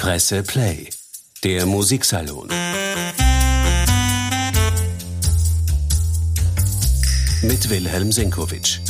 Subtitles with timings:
[0.00, 0.88] Presse Play,
[1.44, 2.48] der Musiksalon.
[7.42, 8.80] Mit Wilhelm Senkowitsch.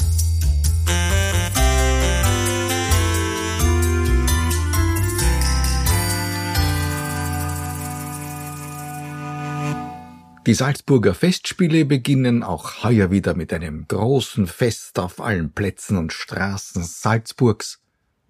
[10.47, 16.13] Die Salzburger Festspiele beginnen auch heuer wieder mit einem großen Fest auf allen Plätzen und
[16.13, 17.81] Straßen Salzburgs,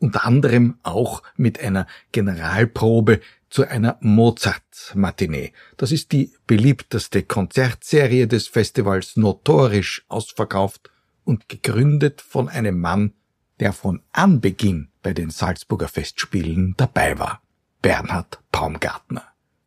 [0.00, 5.52] unter anderem auch mit einer Generalprobe zu einer Mozart-Matinee.
[5.76, 10.90] Das ist die beliebteste Konzertserie des Festivals notorisch ausverkauft
[11.24, 13.12] und gegründet von einem Mann,
[13.60, 17.42] der von Anbeginn bei den Salzburger Festspielen dabei war.
[17.82, 19.24] Bernhard Baumgartner.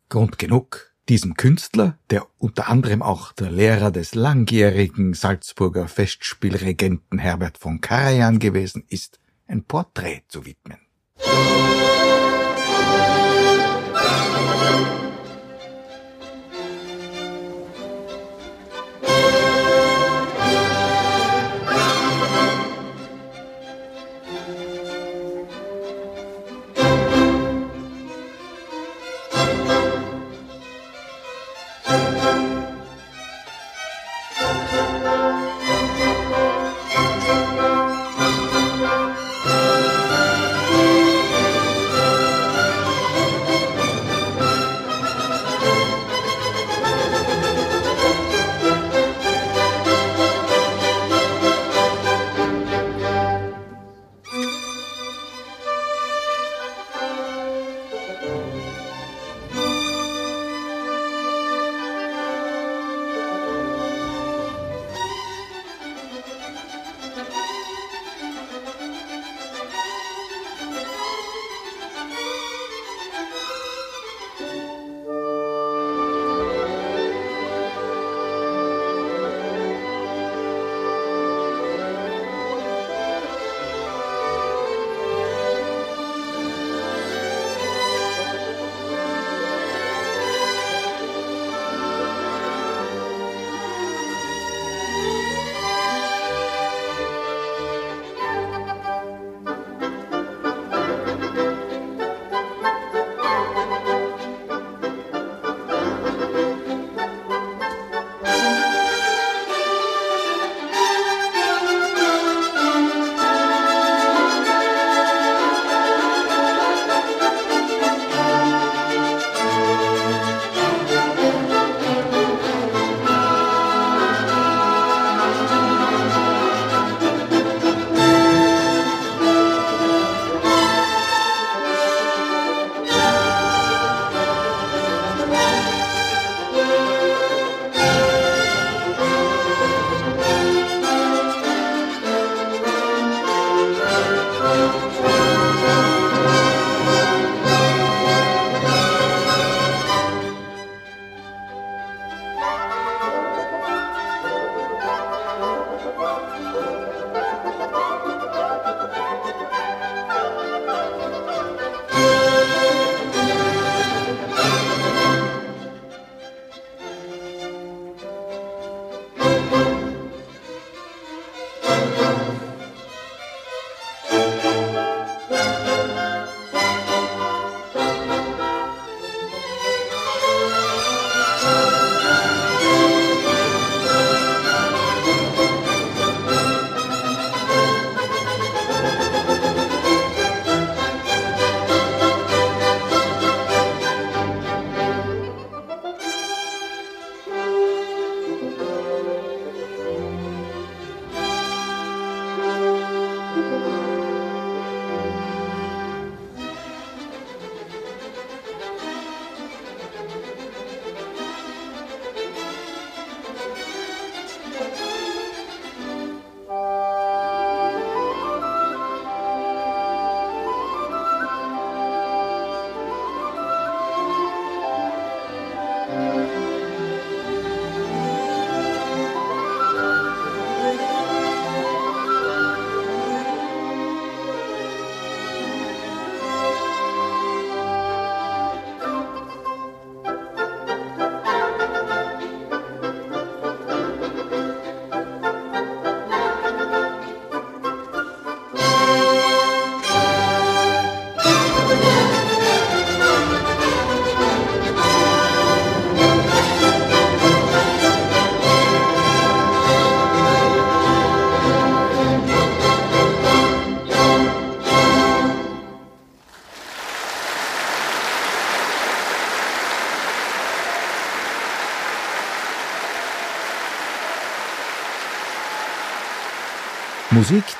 [0.08, 7.58] Grund genug, diesem Künstler, der unter anderem auch der Lehrer des langjährigen Salzburger Festspielregenten Herbert
[7.58, 10.78] von Karajan gewesen ist, ein Porträt zu widmen.
[11.18, 11.94] Musik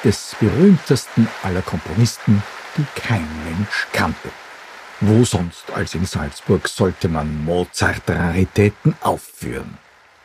[0.03, 2.43] Des berühmtesten aller Komponisten,
[2.77, 4.31] die kein Mensch kannte.
[5.01, 9.79] Wo sonst als in Salzburg sollte man Mozart-Raritäten aufführen?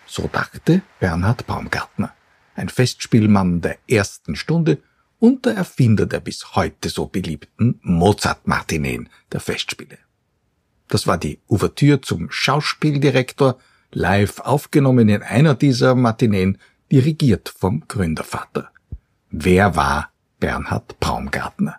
[0.07, 2.13] So dachte Bernhard Baumgartner,
[2.55, 4.81] ein Festspielmann der ersten Stunde
[5.19, 9.99] und der Erfinder der bis heute so beliebten Mozart-Martineen der Festspiele.
[10.87, 13.59] Das war die Ouvertüre zum Schauspieldirektor,
[13.91, 16.57] live aufgenommen in einer dieser Matineen,
[16.91, 18.71] dirigiert vom Gründervater.
[19.31, 21.75] Wer war Bernhard Baumgartner?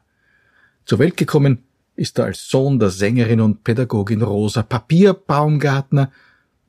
[0.85, 1.65] Zur Welt gekommen
[1.97, 6.13] ist er als Sohn der Sängerin und Pädagogin Rosa Papier Baumgartner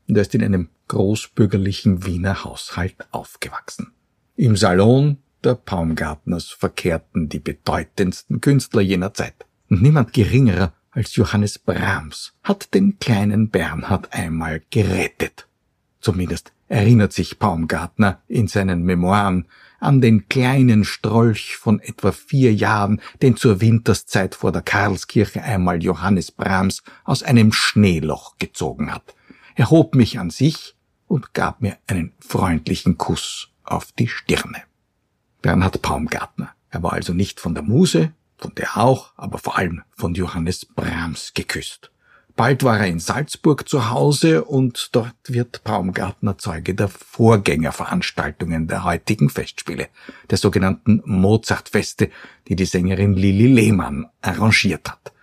[0.08, 3.92] und er ist in einem großbürgerlichen Wiener Haushalt aufgewachsen.
[4.36, 9.46] Im Salon der Baumgartners verkehrten die bedeutendsten Künstler jener Zeit.
[9.70, 15.48] Und niemand geringerer als Johannes Brahms hat den kleinen Bernhard einmal gerettet.
[16.00, 19.48] Zumindest erinnert sich Baumgartner in seinen Memoiren
[19.82, 25.84] an den kleinen Strolch von etwa vier Jahren, den zur Winterszeit vor der Karlskirche einmal
[25.84, 29.16] Johannes Brahms aus einem Schneeloch gezogen hat.
[29.56, 30.76] Er hob mich an sich
[31.08, 34.64] und gab mir einen freundlichen Kuss auf die Stirne.
[35.42, 36.52] Bernhard Baumgartner.
[36.70, 40.66] Er war also nicht von der Muse, von der auch, aber vor allem von Johannes
[40.66, 41.92] Brahms geküsst.
[42.36, 48.84] Bald war er in Salzburg zu Hause und dort wird Baumgartner Zeuge der Vorgängerveranstaltungen der
[48.84, 49.90] heutigen Festspiele,
[50.30, 52.10] der sogenannten Mozartfeste,
[52.48, 55.14] die die Sängerin Lili Lehmann arrangiert hat.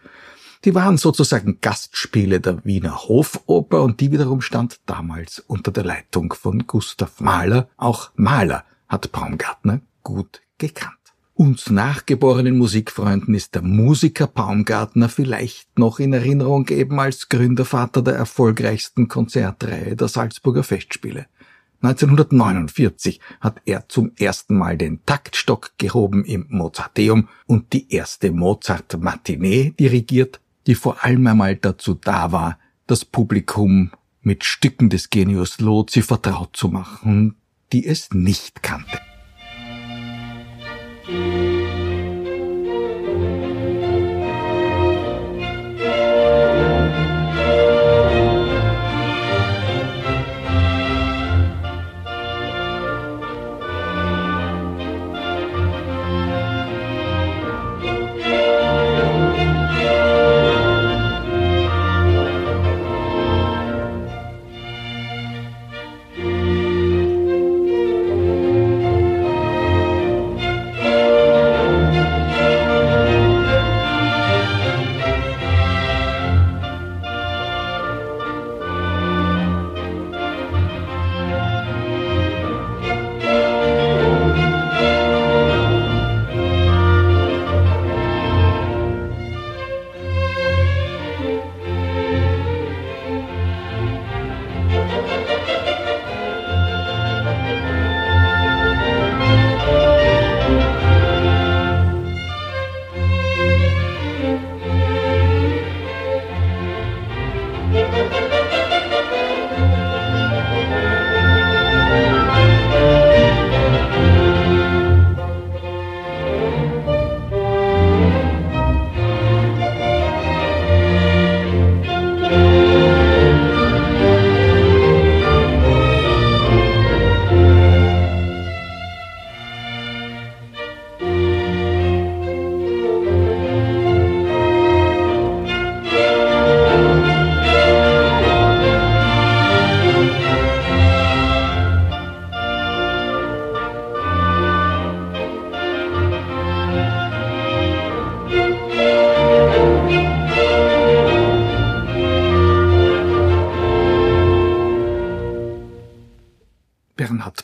[0.65, 6.33] Die waren sozusagen Gastspiele der Wiener Hofoper und die wiederum stand damals unter der Leitung
[6.33, 7.69] von Gustav Mahler.
[7.77, 10.98] Auch Mahler hat Baumgartner gut gekannt.
[11.39, 18.17] Uns nachgeborenen Musikfreunden ist der Musiker Baumgartner vielleicht noch in Erinnerung eben als Gründervater der
[18.17, 21.27] erfolgreichsten Konzertreihe der Salzburger Festspiele.
[21.81, 29.75] 1949 hat er zum ersten Mal den Taktstock gehoben im Mozarteum und die erste Mozart-Matinee
[29.79, 32.59] dirigiert, die vor allem einmal dazu da war,
[32.89, 33.93] das Publikum
[34.23, 37.37] mit Stücken des Genius Lotzi vertraut zu machen,
[37.73, 38.99] die es nicht kannte.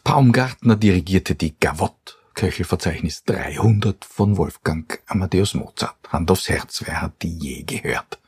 [0.03, 5.97] Baumgartner dirigierte die Gavotte, Köchelverzeichnis 300 von Wolfgang Amadeus Mozart.
[6.09, 8.19] Hand aufs Herz, wer hat die je gehört?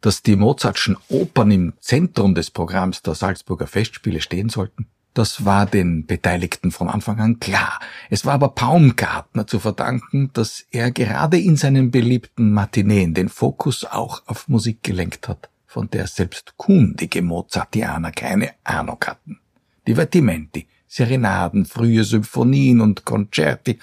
[0.00, 5.66] Dass die Mozartschen Opern im Zentrum des Programms der Salzburger Festspiele stehen sollten, das war
[5.66, 7.80] den Beteiligten von Anfang an klar.
[8.08, 13.84] Es war aber Baumgartner zu verdanken, dass er gerade in seinen beliebten Matineen den Fokus
[13.84, 19.40] auch auf Musik gelenkt hat, von der selbst kundige Mozartianer keine Ahnung hatten.
[19.88, 23.78] Divertimenti, Serenaden, frühe Symphonien und Concerti,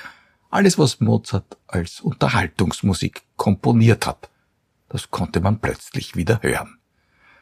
[0.49, 4.29] alles was Mozart als Unterhaltungsmusik komponiert hat.
[4.89, 6.79] Das konnte man plötzlich wieder hören.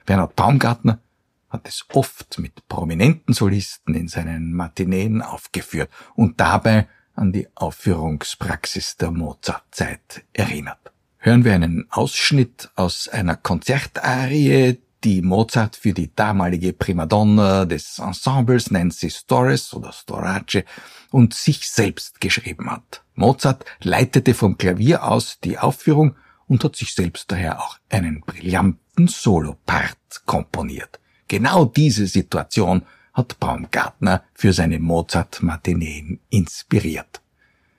[0.06, 1.00] Bernhard Baumgartner
[1.50, 8.98] hat es oft mit prominenten Solisten in seinen Matineen aufgeführt und dabei an die Aufführungspraxis
[8.98, 10.92] der Mozartzeit erinnert.
[11.20, 18.72] Hören wir einen Ausschnitt aus einer Konzertarie, die Mozart für die damalige Primadonna des Ensembles
[18.72, 20.64] Nancy Storres oder Storace
[21.12, 23.04] und sich selbst geschrieben hat.
[23.16, 26.16] Mozart leitete vom Klavier aus die Aufführung
[26.48, 31.00] und hat sich selbst daher auch einen brillanten Solopart komponiert.
[31.28, 32.84] Genau diese Situation
[33.14, 37.23] hat Baumgartner für seine Mozart-Matineen inspiriert.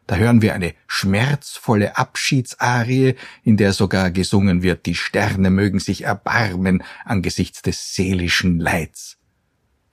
[0.07, 6.05] Da hören wir eine schmerzvolle Abschiedsarie, in der sogar gesungen wird, die Sterne mögen sich
[6.05, 9.17] erbarmen angesichts des seelischen Leids.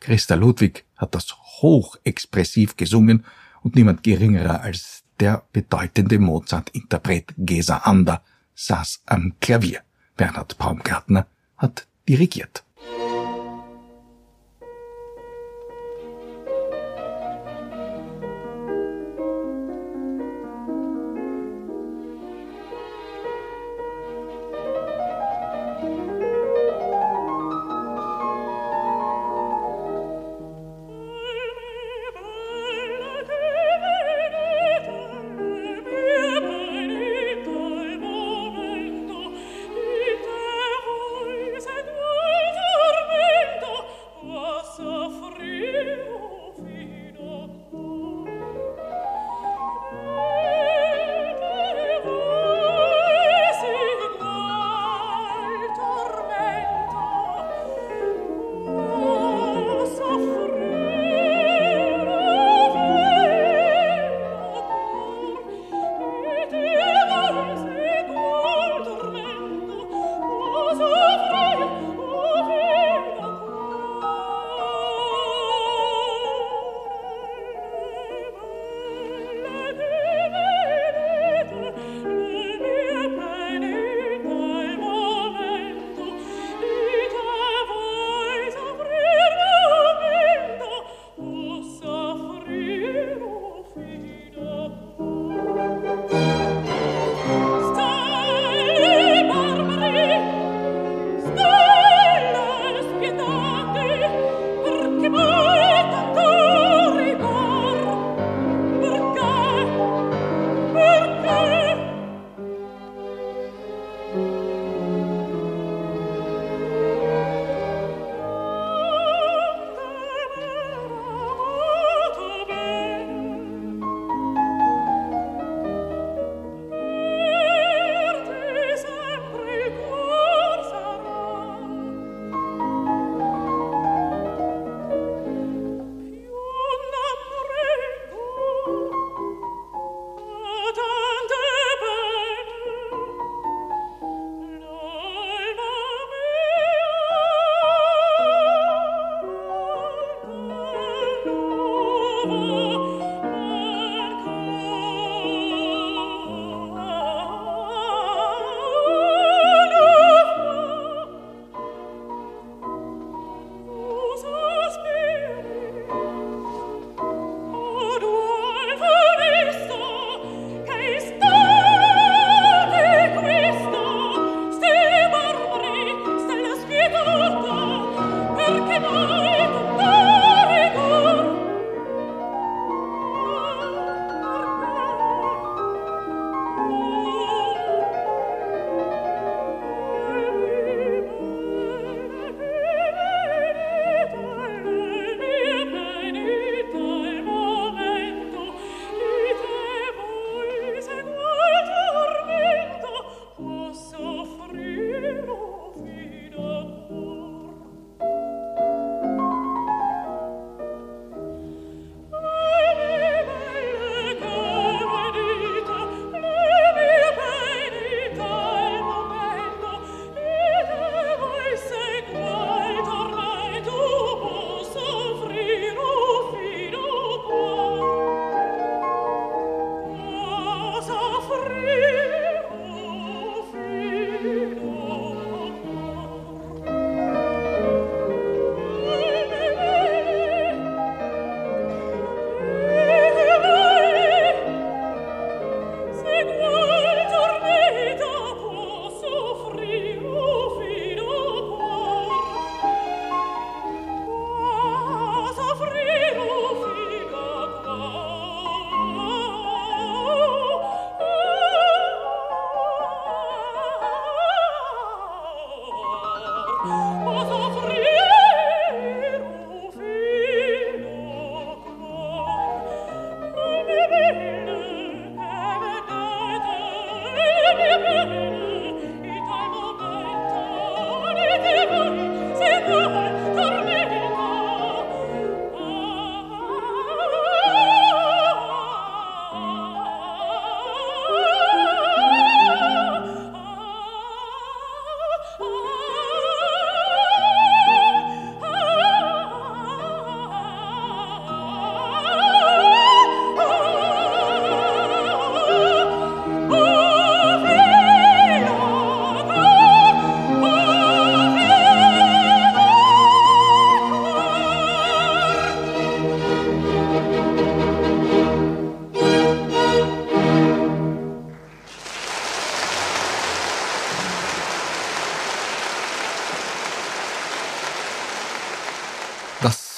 [0.02, 3.26] Christa Ludwig hat das hochexpressiv gesungen
[3.62, 8.24] und niemand geringerer als der bedeutende Mozart-Interpret Gesa Ander
[8.56, 9.82] saß am Klavier.
[10.18, 11.28] Bernhard Baumgartner
[11.58, 12.64] hat dirigiert.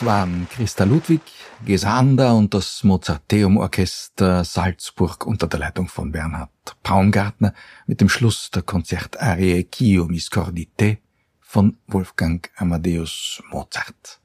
[0.06, 1.22] Waren Christa Ludwig,
[1.66, 6.50] Gesander und das Mozarteum Orchester Salzburg unter der Leitung von Bernhard
[6.84, 7.54] Paumgartner
[7.86, 10.98] mit dem Schluss der Konzertarie Chio Miscordite
[11.40, 14.20] von Wolfgang Amadeus Mozart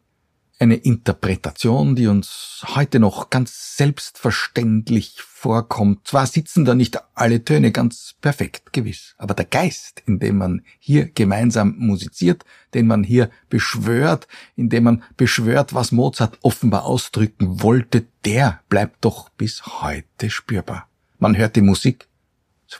[0.59, 6.09] eine Interpretation, die uns heute noch ganz selbstverständlich vorkommt.
[6.09, 10.63] Zwar sitzen da nicht alle Töne ganz perfekt, gewiss, aber der Geist, in dem man
[10.79, 17.63] hier gemeinsam musiziert, den man hier beschwört, in dem man beschwört, was Mozart offenbar ausdrücken
[17.63, 20.89] wollte, der bleibt doch bis heute spürbar.
[21.19, 22.09] Man hört die Musik,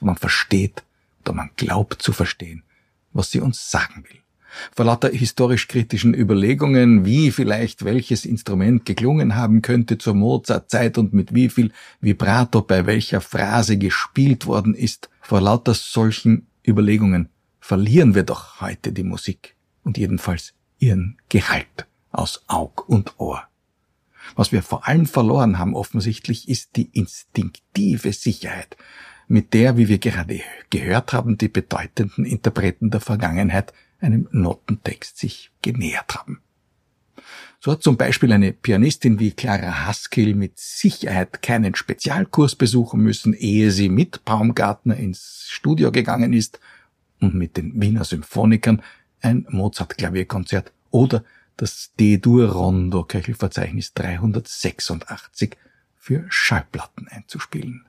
[0.01, 0.83] man versteht
[1.21, 2.65] oder man glaubt zu verstehen,
[3.13, 4.19] was sie uns sagen will
[4.75, 11.35] vor lauter historisch-kritischen Überlegungen, wie vielleicht welches Instrument geklungen haben könnte zur Mozart-Zeit und mit
[11.35, 17.29] wie viel Vibrato bei welcher Phrase gespielt worden ist, vor lauter solchen Überlegungen
[17.61, 23.43] verlieren wir doch heute die Musik und jedenfalls ihren Gehalt aus Aug und Ohr.
[24.37, 28.77] Was wir vor allem verloren haben offensichtlich ist die instinktive Sicherheit,
[29.27, 30.41] mit der, wie wir gerade
[30.71, 36.41] gehört haben, die bedeutenden Interpreten der Vergangenheit einem Notentext sich genähert haben.
[37.61, 43.35] So hat zum Beispiel eine Pianistin wie Clara Haskell mit Sicherheit keinen Spezialkurs besuchen müssen,
[43.35, 46.61] ehe sie mit Baumgartner ins Studio gegangen ist
[47.21, 48.83] und mit den Wiener Symphonikern
[49.21, 51.25] ein Mozart-Klavierkonzert oder
[51.57, 55.57] das D-Dur-Rondo Köchelverzeichnis 386
[55.97, 57.85] für Schallplatten einzuspielen.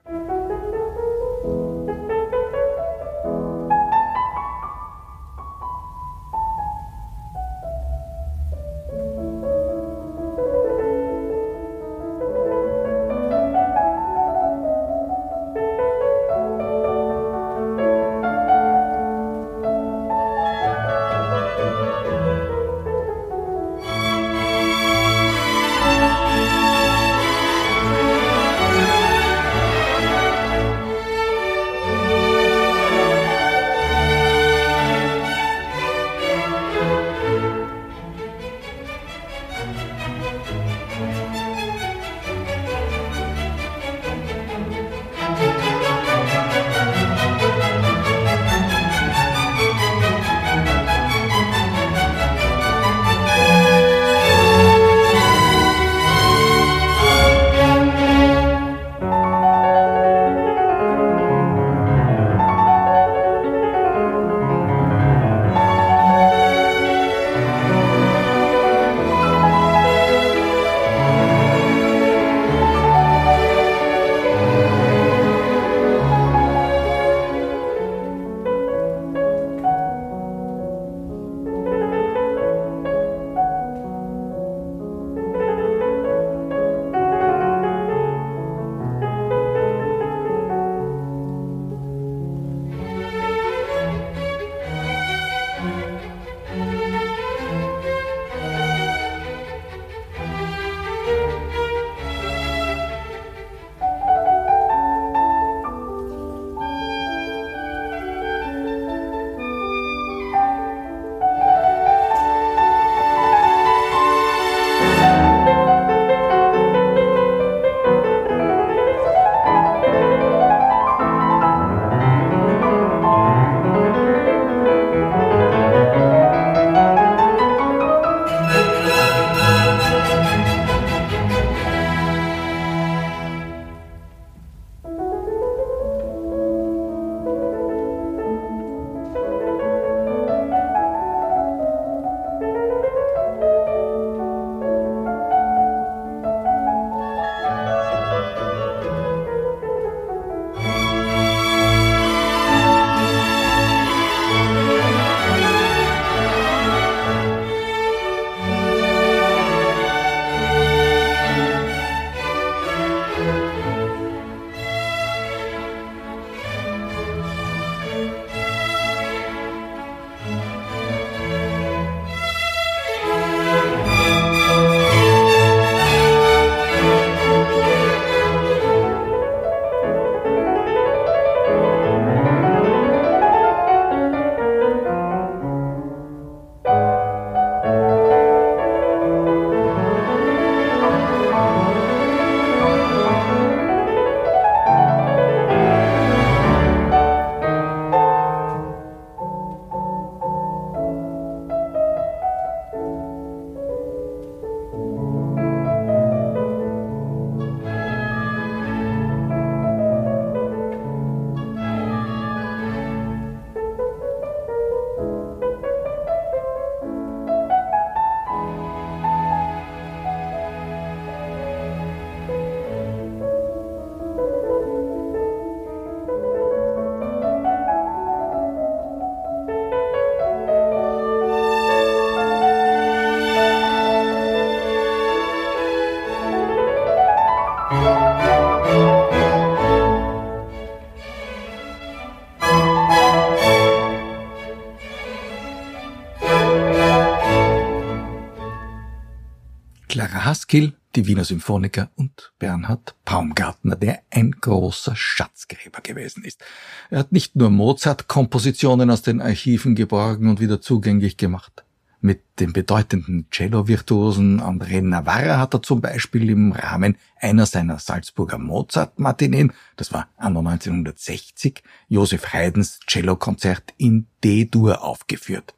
[250.20, 256.44] Clara Haskell, die Wiener Symphoniker und Bernhard Baumgartner, der ein großer Schatzgräber gewesen ist.
[256.90, 261.64] Er hat nicht nur Mozart-Kompositionen aus den Archiven geborgen und wieder zugänglich gemacht.
[262.02, 268.36] Mit dem bedeutenden Cello-Virtuosen André Navarra hat er zum Beispiel im Rahmen einer seiner Salzburger
[268.36, 275.54] Mozart-Matineen, das war anno 1960, Josef Haydns Cellokonzert in D-Dur aufgeführt.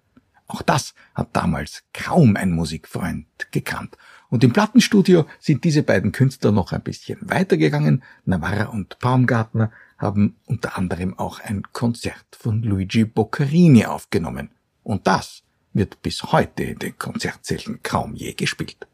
[0.47, 3.97] Auch das hat damals kaum ein Musikfreund gekannt.
[4.33, 8.03] Und im Plattenstudio sind diese beiden Künstler noch ein bisschen weitergegangen.
[8.25, 14.49] Navarra und Baumgartner haben unter anderem auch ein Konzert von Luigi Boccherini aufgenommen.
[14.85, 15.43] Und das
[15.75, 18.87] wird bis heute in den Konzertsälen kaum je gespielt.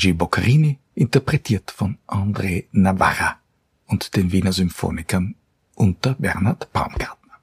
[0.00, 3.36] Luigi Boccherini, interpretiert von André Navarra
[3.86, 5.34] und den Wiener Symphonikern
[5.74, 7.34] unter Bernhard Baumgartner.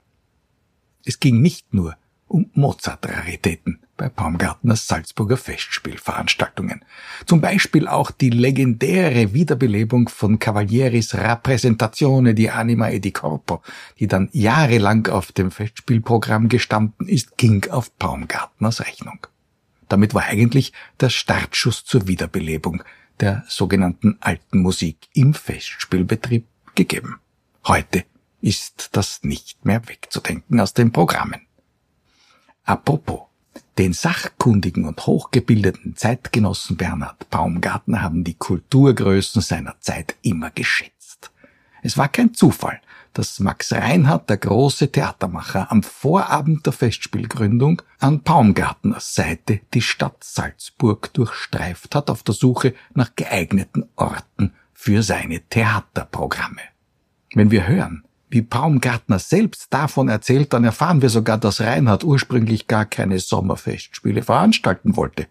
[1.06, 6.84] Es ging nicht nur um Mozart-Raritäten bei Baumgartners Salzburger Festspielveranstaltungen.
[7.28, 13.62] Zum Beispiel auch die legendäre Wiederbelebung von Cavalieris Rappresentazione di Anima e di Corpo,
[14.00, 19.28] die dann jahrelang auf dem Festspielprogramm gestanden ist, ging auf Baumgartners Rechnung.
[19.90, 22.84] Damit war eigentlich der Startschuss zur Wiederbelebung
[23.20, 26.46] der sogenannten alten Musik im Festspielbetrieb
[26.76, 27.20] gegeben.
[27.66, 28.06] Heute
[28.42, 31.42] ist das nicht mehr wegzudenken aus den Programmen.
[32.64, 33.22] Apropos,
[33.78, 41.32] den sachkundigen und hochgebildeten Zeitgenossen Bernhard Baumgartner haben die Kulturgrößen seiner Zeit immer geschätzt.
[41.82, 42.82] Es war kein Zufall,
[43.18, 50.24] dass Max Reinhardt, der große Theatermacher, am Vorabend der Festspielgründung an Baumgartners Seite die Stadt
[50.24, 56.62] Salzburg durchstreift hat auf der Suche nach geeigneten Orten für seine Theaterprogramme.
[57.34, 62.68] Wenn wir hören, wie Baumgartner selbst davon erzählt, dann erfahren wir sogar, dass Reinhardt ursprünglich
[62.68, 65.26] gar keine Sommerfestspiele veranstalten wollte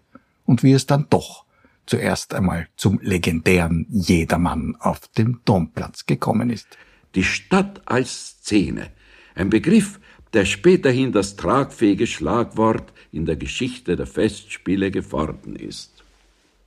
[0.45, 1.45] und wie es dann doch
[1.85, 6.67] zuerst einmal zum legendären Jedermann auf dem Domplatz gekommen ist
[7.15, 8.91] die Stadt als Szene.
[9.35, 9.99] Ein Begriff,
[10.33, 16.03] der späterhin das tragfähige Schlagwort in der Geschichte der Festspiele geworden ist.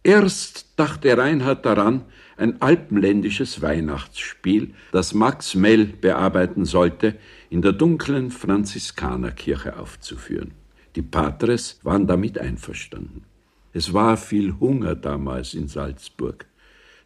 [0.02, 2.02] Erst dachte Reinhard daran,
[2.38, 7.16] ein alpenländisches Weihnachtsspiel, das Max Mell bearbeiten sollte,
[7.50, 10.52] in der dunklen Franziskanerkirche aufzuführen.
[10.96, 13.24] Die Patres waren damit einverstanden.
[13.72, 16.46] Es war viel Hunger damals in Salzburg.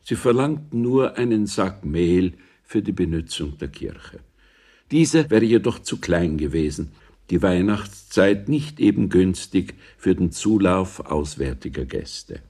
[0.03, 2.35] Sie verlangten nur einen Sack Mehl
[2.75, 4.19] für die Benutzung der Kirche.
[4.91, 6.91] Diese wäre jedoch zu klein gewesen,
[7.31, 12.41] die Weihnachtszeit nicht eben günstig für den Zulauf auswärtiger Gäste.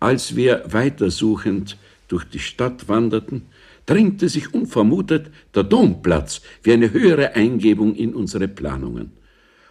[0.00, 3.46] Als wir weitersuchend durch die Stadt wanderten,
[3.86, 9.12] drängte sich unvermutet der Domplatz wie eine höhere Eingebung in unsere Planungen.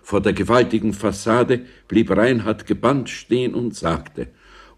[0.01, 4.29] Vor der gewaltigen Fassade blieb Reinhard gebannt stehen und sagte,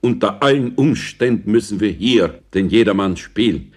[0.01, 3.71] unter allen Umständen müssen wir hier den Jedermann spielen.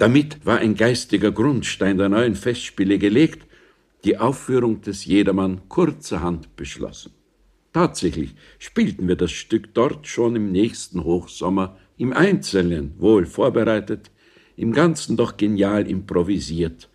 [0.00, 3.46] Damit war ein geistiger Grundstein der neuen Festspiele gelegt,
[4.04, 7.12] die Aufführung des Jedermann kurzerhand beschlossen.
[7.74, 14.10] Tatsächlich spielten wir das Stück dort schon im nächsten Hochsommer, im Einzelnen wohl vorbereitet,
[14.56, 16.88] im Ganzen doch genial improvisiert,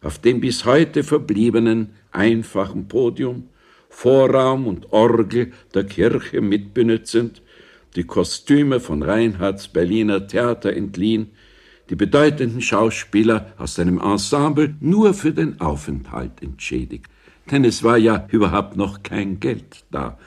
[0.00, 3.50] auf dem bis heute verbliebenen einfachen Podium,
[3.88, 7.40] Vorraum und Orgel der Kirche mitbenützend,
[7.94, 11.30] die Kostüme von Reinhards Berliner Theater entliehen,
[11.90, 17.06] die bedeutenden Schauspieler aus seinem Ensemble nur für den Aufenthalt entschädigt.
[17.50, 20.18] Denn es war ja überhaupt noch kein Geld da.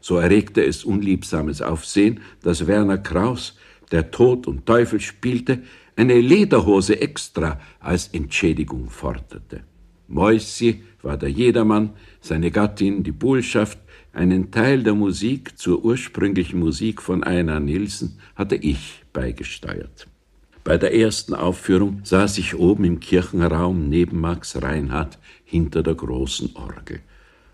[0.00, 3.56] So erregte es unliebsames Aufsehen, dass Werner Kraus,
[3.90, 5.62] der Tod und Teufel spielte,
[5.96, 9.62] eine Lederhose extra als Entschädigung forderte.
[10.08, 11.90] Moissi war der Jedermann,
[12.20, 13.78] seine Gattin die Bullschaft,
[14.12, 20.06] einen Teil der Musik zur ursprünglichen Musik von Einar Nielsen hatte ich beigesteuert.
[20.64, 26.56] Bei der ersten Aufführung saß ich oben im Kirchenraum neben Max Reinhardt hinter der großen
[26.56, 27.00] Orgel.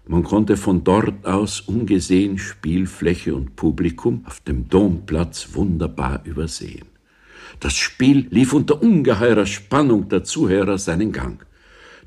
[0.07, 6.87] Man konnte von dort aus ungesehen Spielfläche und Publikum auf dem Domplatz wunderbar übersehen.
[7.59, 11.45] Das Spiel lief unter ungeheurer Spannung der Zuhörer seinen Gang.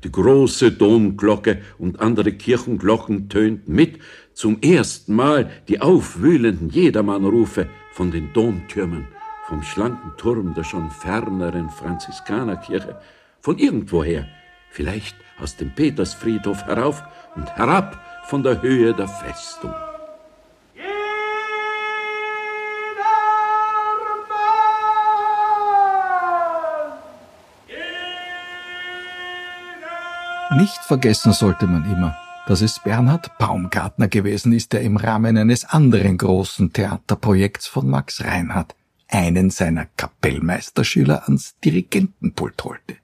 [0.04, 3.98] Die große Domglocke und andere Kirchenglocken tönten mit,
[4.32, 9.06] zum ersten Mal die aufwühlenden Jedermannrufe von den Domtürmen
[9.46, 12.98] vom schlanken Turm der schon ferneren Franziskanerkirche,
[13.40, 14.26] von irgendwoher,
[14.70, 17.02] vielleicht aus dem Petersfriedhof herauf
[17.36, 19.74] und herab von der Höhe der Festung.
[30.56, 35.64] Nicht vergessen sollte man immer, dass es Bernhard Baumgartner gewesen ist, der im Rahmen eines
[35.64, 38.76] anderen großen Theaterprojekts von Max Reinhardt
[39.14, 42.96] einen seiner Kapellmeisterschüler ans Dirigentenpult holte.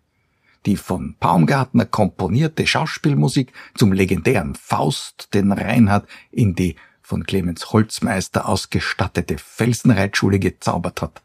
[0.67, 8.49] Die von Baumgartner komponierte Schauspielmusik zum legendären Faust, den Reinhard in die von Clemens Holzmeister
[8.49, 11.23] ausgestattete Felsenreitschule gezaubert hat.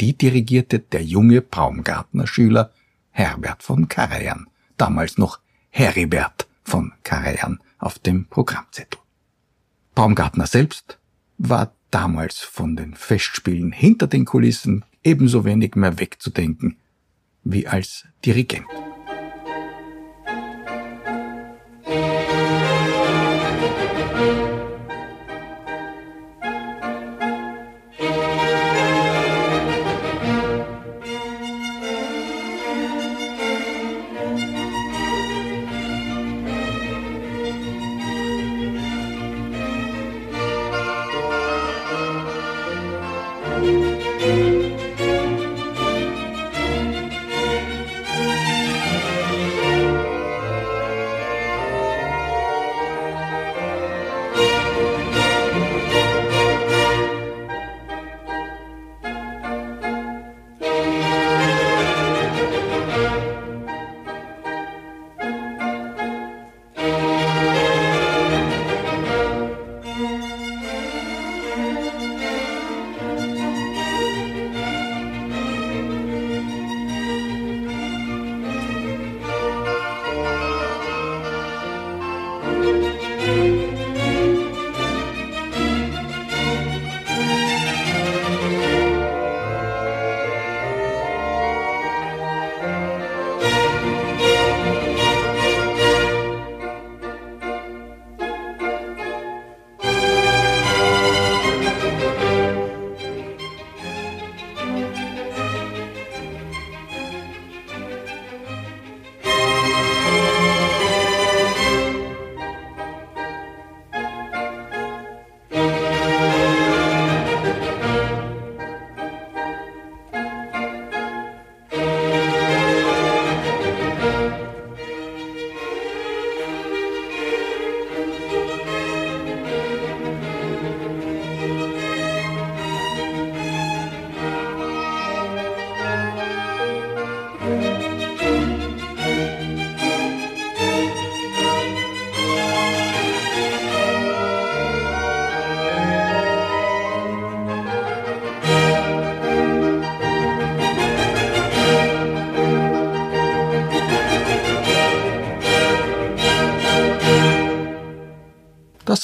[0.00, 2.72] Die dirigierte der junge Baumgartner Schüler
[3.10, 4.46] Herbert von Karajan,
[4.78, 8.98] damals noch Heribert von Karajan auf dem Programmzettel.
[9.94, 10.98] Baumgartner selbst
[11.36, 16.78] war damals von den Festspielen hinter den Kulissen ebenso wenig mehr wegzudenken
[17.44, 18.66] wie als Dirigent.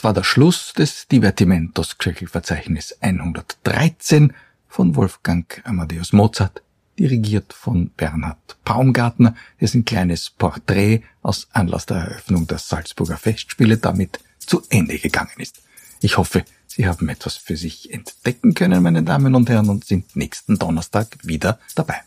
[0.08, 4.32] War der Schluss des Divertimentos Köchelverzeichnis 113
[4.66, 6.62] von Wolfgang Amadeus Mozart,
[6.98, 14.18] dirigiert von Bernhard Baumgartner, dessen kleines Porträt aus Anlass der Eröffnung der Salzburger Festspiele damit
[14.38, 15.60] zu Ende gegangen ist.
[16.00, 20.16] Ich hoffe, Sie haben etwas für sich entdecken können, meine Damen und Herren, und sind
[20.16, 22.00] nächsten Donnerstag wieder dabei.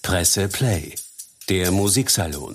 [0.00, 0.94] Presse Play,
[1.50, 2.54] der Musiksalon.